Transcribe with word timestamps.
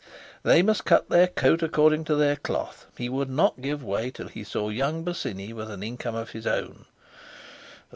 They 0.41 0.63
must 0.63 0.83
cut 0.83 1.09
their 1.09 1.27
coat 1.27 1.61
according 1.61 2.05
to 2.05 2.15
their 2.15 2.35
cloth. 2.35 2.87
He 2.97 3.07
would 3.07 3.29
not 3.29 3.61
give 3.61 3.83
way 3.83 4.09
till 4.09 4.29
he 4.29 4.43
saw 4.43 4.69
young 4.69 5.03
Bosinney 5.03 5.53
with 5.53 5.69
an 5.69 5.83
income 5.83 6.15
of 6.15 6.31
his 6.31 6.47
own. 6.47 6.85